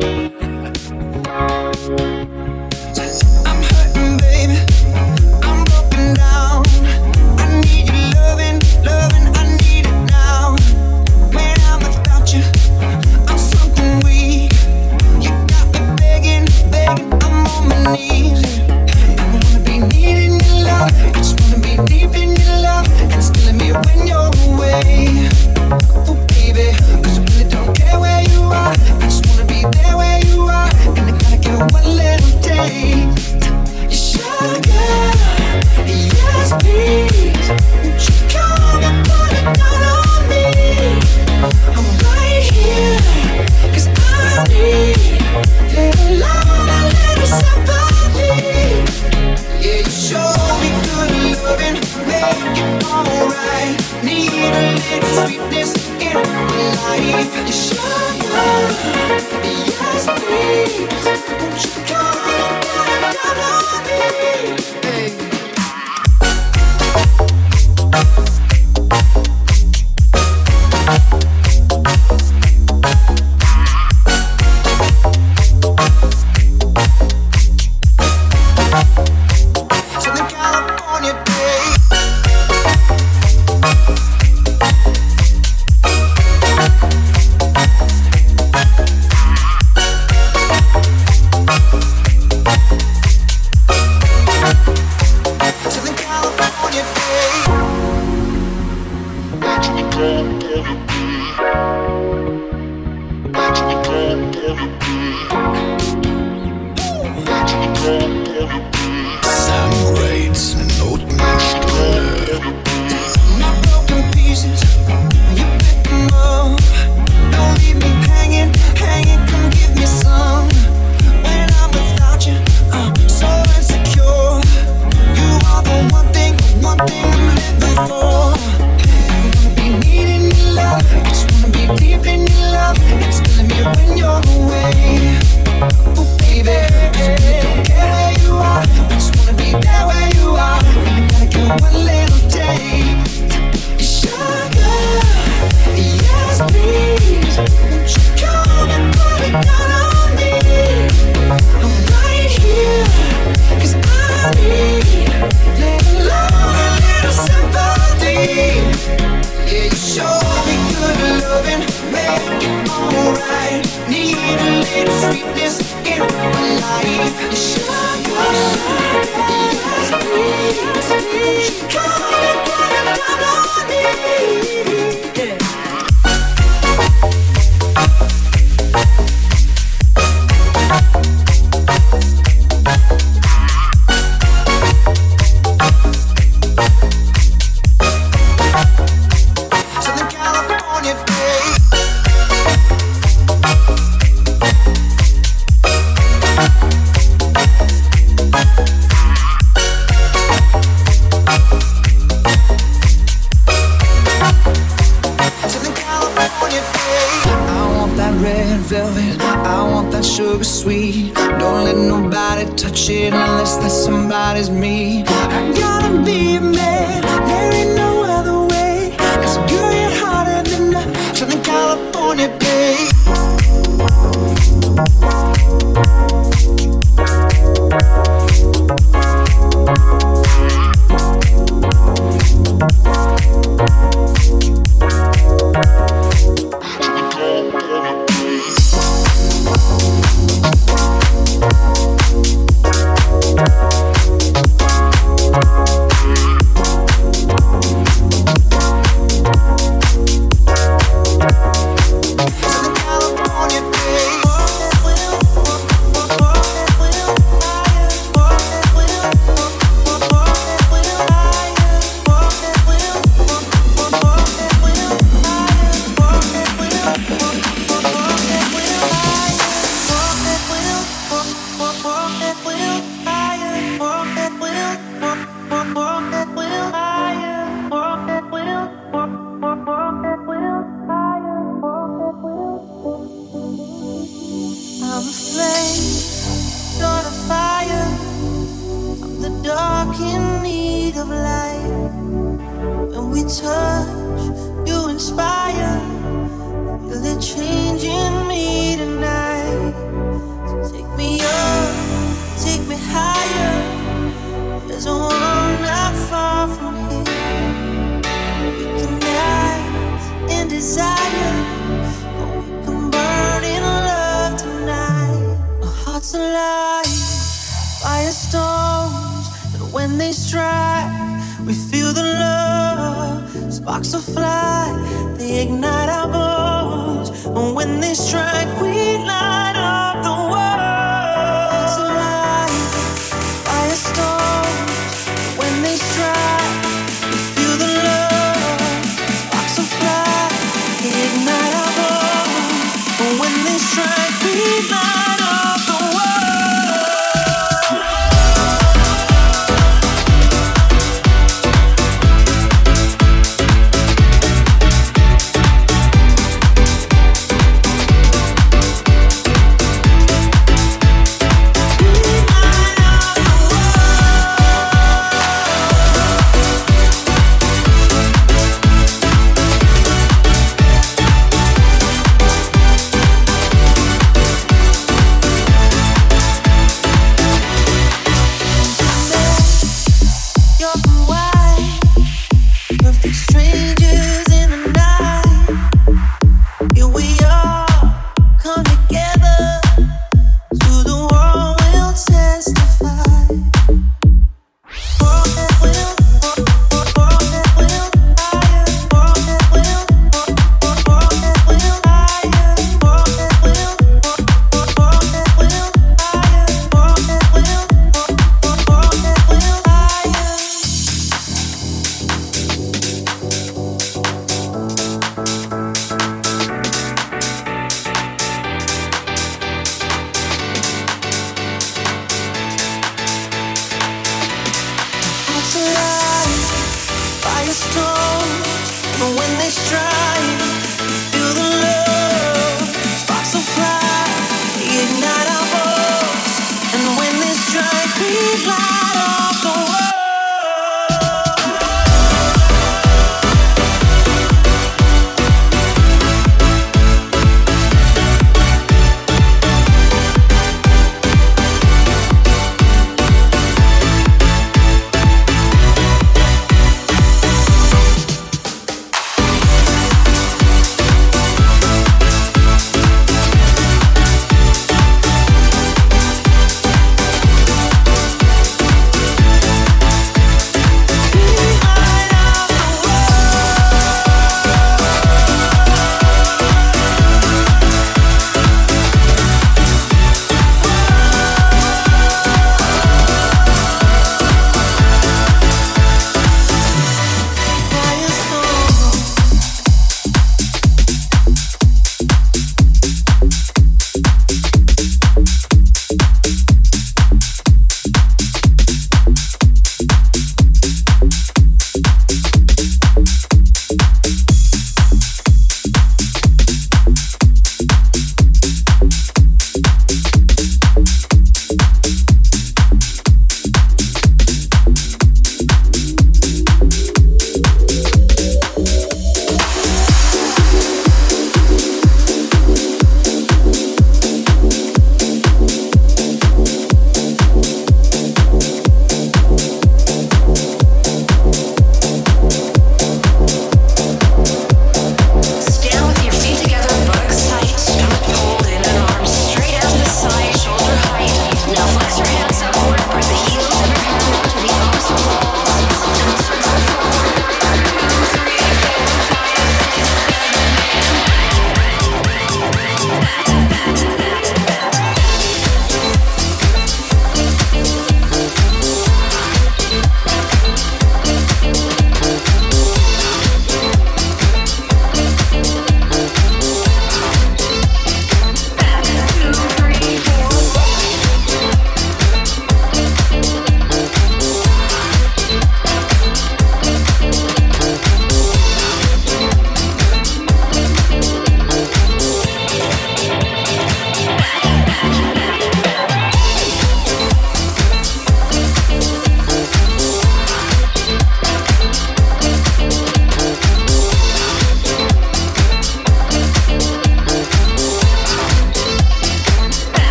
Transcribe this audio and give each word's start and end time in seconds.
Just 0.00 0.12
wanna 0.16 0.29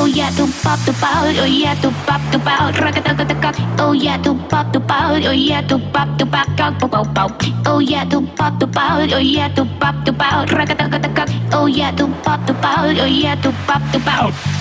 Oh 0.00 0.06
yeah, 0.06 0.30
do 0.30 0.46
pop 0.64 0.80
do 0.86 0.94
pop. 0.94 1.28
Oh 1.36 1.44
yeah, 1.44 1.74
do 1.74 1.90
pop 2.06 2.22
do 2.32 2.38
pop. 2.38 2.74
Rock 2.80 3.04
da 3.04 3.12
da 3.12 3.22
da 3.22 3.52
Oh 3.78 3.92
yeah, 3.92 4.16
do 4.16 4.34
pop 4.48 4.72
do 4.72 4.80
pop. 4.80 5.20
Oh 5.26 5.30
yeah, 5.30 5.60
do 5.60 5.78
pop 5.92 6.08
do 6.16 6.24
pop. 6.24 6.48
Go 6.56 6.88
go 6.88 7.04
go. 7.04 7.28
Oh 7.66 7.80
yeah, 7.80 8.06
do 8.06 8.22
pop 8.34 8.58
do 8.58 8.66
pop. 8.66 9.12
Oh 9.12 9.18
yeah, 9.18 9.48
do 9.48 9.66
pop 9.78 9.94
do 10.06 10.12
pop. 10.14 10.50
Rock 10.52 10.68
da 10.68 10.88
da 10.88 10.96
da 10.96 11.26
Oh 11.52 11.66
yeah, 11.66 11.92
do 11.92 12.08
pop 12.24 12.40
do 12.46 12.54
pop. 12.54 12.96
Oh 12.96 13.04
yeah, 13.04 13.34
do 13.34 13.52
pop 13.66 13.82
do 13.92 14.00
pop. 14.00 14.59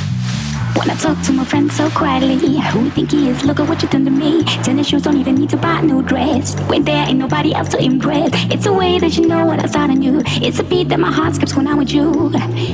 When 0.76 0.90
I 0.90 0.96
talk 0.96 1.22
to 1.26 1.34
my 1.34 1.44
friends 1.44 1.76
so 1.76 1.90
quietly, 1.90 2.38
who 2.38 2.86
you 2.86 2.92
think 2.92 3.12
he 3.12 3.30
is? 3.30 3.44
Look 3.44 3.60
at 3.60 3.68
what 3.68 3.82
you 3.82 3.90
done 3.90 4.06
to 4.06 4.12
me. 4.12 4.44
Tennis 4.64 4.88
shoes 4.88 5.02
don't 5.02 5.18
even 5.18 5.36
need 5.36 5.50
to 5.50 5.58
buy 5.58 5.80
a 5.80 5.82
new 5.82 6.02
dress. 6.02 6.58
When 6.70 6.84
there 6.84 7.08
ain't 7.08 7.20
nobody 7.20 7.54
else 7.54 7.70
to 7.70 7.84
impress. 7.84 8.30
It's 8.52 8.66
a 8.66 8.74
way 8.74 9.00
that 9.00 9.18
you 9.18 9.28
know 9.28 9.46
what 9.46 9.60
I 9.64 9.68
thought 9.68 9.90
I 9.90 9.94
knew. 9.94 10.22
It's 10.26 10.60
a 10.60 10.64
beat 10.64 10.90
that 10.90 11.00
my 11.00 11.12
heart 11.12 11.36
skips 11.36 11.56
when 11.56 11.68
I'm 11.68 11.78
with 11.78 11.92
you. 11.92 12.32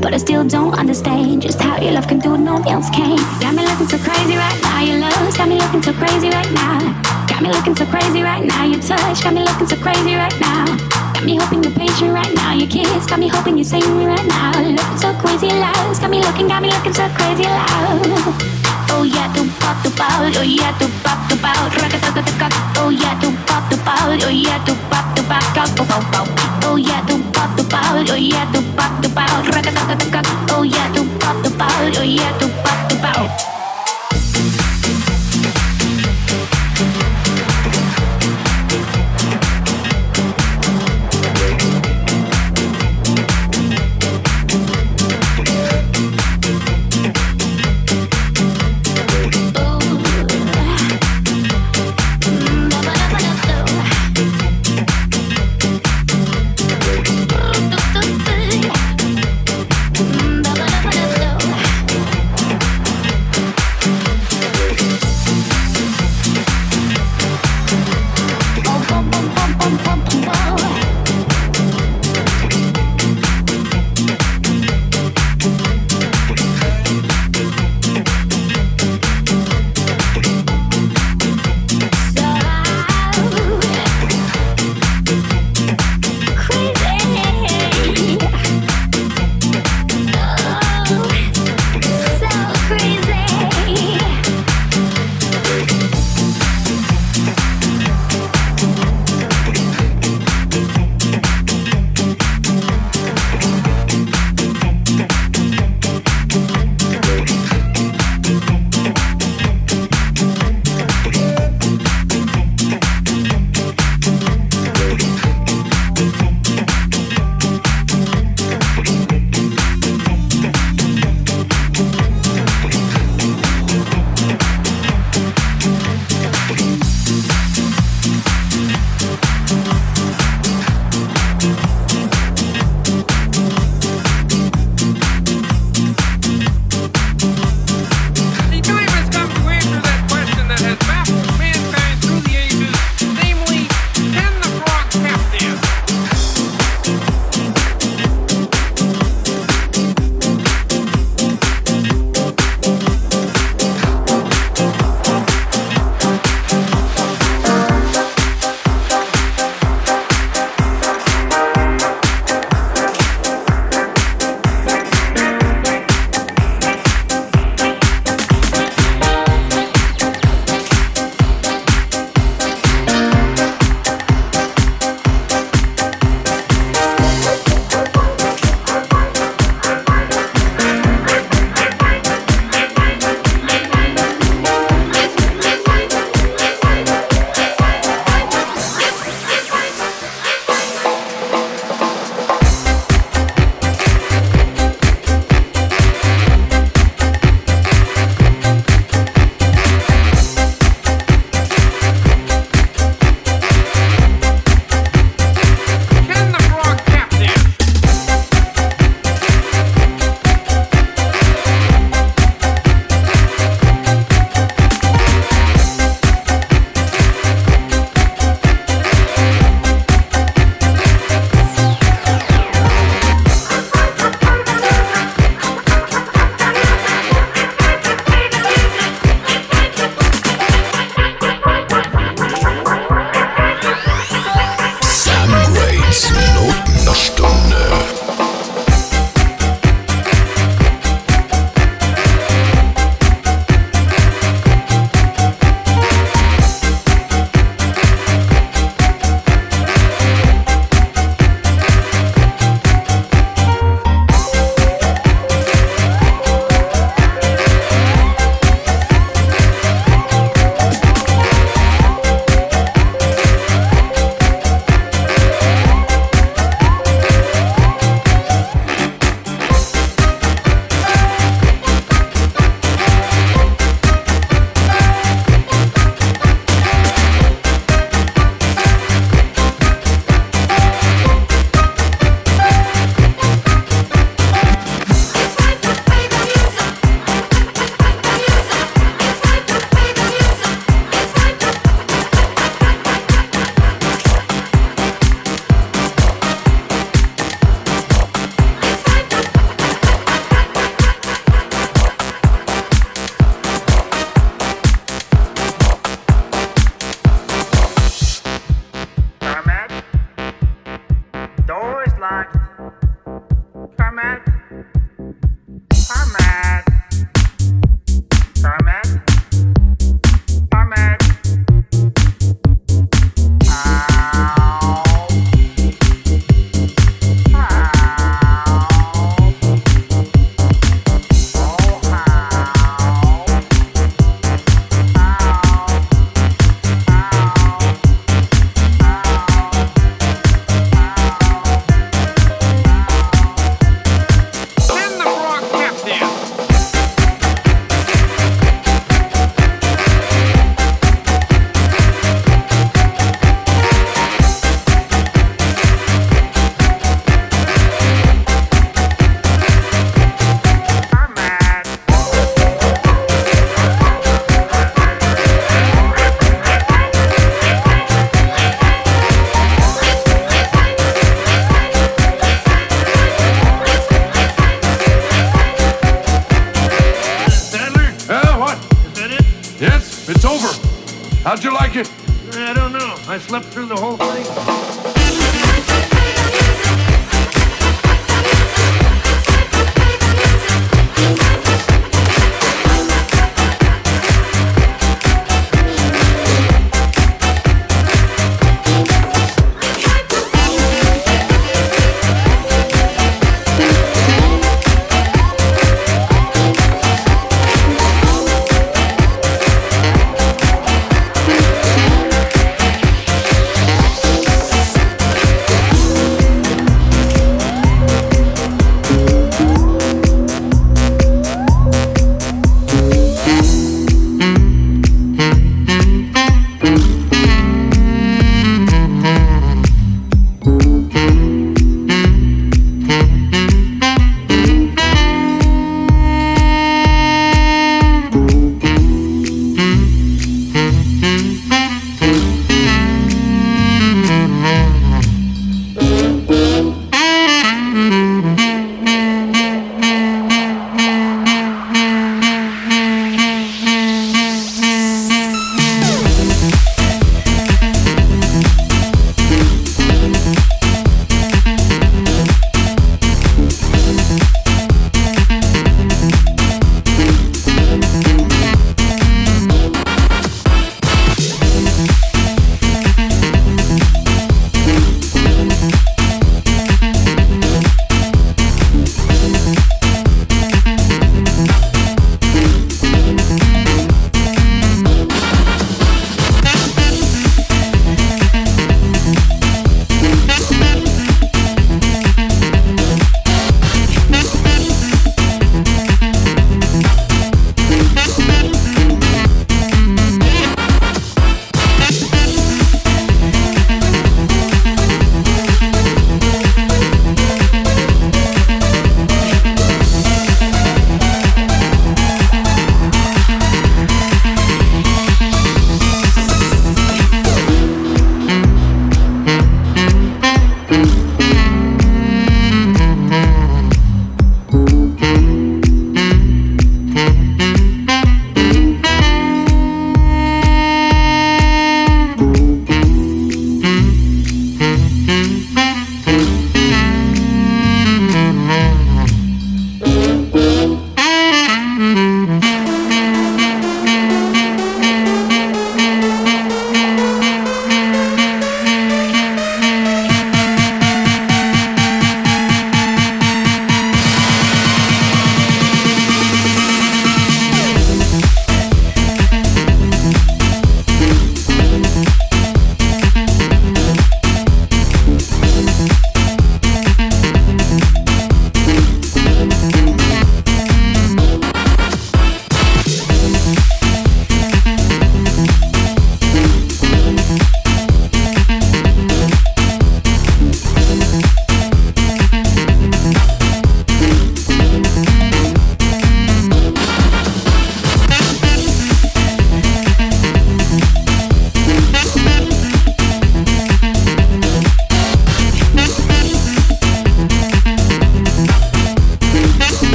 But 0.00 0.14
I 0.14 0.18
still 0.18 0.46
don't 0.46 0.78
understand 0.78 1.42
just 1.42 1.60
how 1.60 1.80
your 1.80 1.92
love 1.92 2.08
can 2.08 2.18
do 2.18 2.36
no 2.36 2.54
one 2.54 2.68
else 2.68 2.90
can. 2.90 3.16
Got 3.40 3.54
me 3.54 3.64
looking 3.64 3.88
so 3.88 3.98
crazy 3.98 4.36
right 4.36 4.60
now, 4.62 4.80
your 4.82 4.98
love's 4.98 5.36
got 5.36 5.48
me 5.48 5.58
looking 5.58 5.82
so 5.82 5.92
crazy 5.92 6.28
right 6.28 6.52
now. 6.52 7.26
Got 7.26 7.42
me 7.42 7.48
looking 7.50 7.76
so 7.76 7.86
crazy 7.86 8.22
right 8.22 8.44
now, 8.44 8.64
your 8.64 8.80
touch 8.80 9.22
got 9.22 9.34
me 9.34 9.44
looking 9.44 9.66
so 9.66 9.76
crazy 9.76 10.14
right 10.14 10.40
now. 10.40 11.05
Me 11.26 11.34
hoping 11.34 11.60
you're 11.64 11.72
patient 11.74 12.14
right 12.14 12.32
now. 12.36 12.54
Your 12.54 12.68
kiss 12.68 13.04
got 13.04 13.18
me 13.18 13.26
hoping 13.26 13.58
you 13.58 13.62
are 13.62 13.64
sing 13.64 13.82
me 13.98 14.06
right 14.06 14.24
now. 14.26 14.52
Looking 14.62 14.96
so 14.96 15.12
crazy 15.18 15.48
loud. 15.48 15.98
Got 15.98 16.08
me 16.08 16.22
looking, 16.22 16.46
got 16.46 16.62
me 16.62 16.70
looking 16.70 16.94
so 16.94 17.02
crazy 17.18 17.42
loud. 17.42 18.06
Oh 18.94 19.02
yeah, 19.02 19.26
do 19.34 19.42
pop 19.58 19.74
do 19.82 19.90
pop. 19.90 20.22
Oh 20.22 20.46
yeah, 20.46 20.70
do 20.78 20.86
pop 21.02 21.18
do 21.28 21.34
pop. 21.42 21.58
Rock 21.74 21.82
rock 21.82 21.94
it, 21.94 22.38
rock 22.38 22.54
Oh 22.78 22.90
yeah, 22.90 23.18
do 23.18 23.34
pop 23.42 23.68
do 23.68 23.76
pop. 23.78 24.06
Oh 24.06 24.30
yeah, 24.30 24.64
do 24.64 24.72
pop 24.86 25.16
do 25.16 25.22
pop. 25.26 25.42
Go 25.50 25.66
go 25.74 25.82
go 25.90 25.98
go. 26.14 26.22
Oh 26.62 26.76
yeah, 26.76 27.02
do 27.10 27.18
pop 27.34 27.56
do 27.58 27.64
pop. 27.64 28.06
Oh 28.06 28.14
yeah, 28.14 28.46
do 28.52 28.62
pop 28.78 29.02
do 29.02 29.08
pop. 29.08 29.26
Rock 29.50 29.66
rock 29.66 29.66
it, 29.66 30.14
rock 30.14 30.26
Oh 30.54 30.62
yeah, 30.62 30.92
do 30.94 31.02
pop 31.18 31.42
do 31.42 31.50
pop. 31.58 31.74
Oh 31.74 32.02
yeah, 32.06 32.38
do 32.38 32.55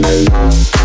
Melon. 0.00 0.77